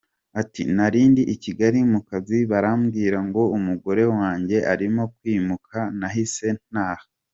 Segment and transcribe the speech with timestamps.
[0.41, 7.05] Ati “Narindi i Kigali mu kazi barambwira ngo umugore wanjye arimo kwimuka nahise ntaha.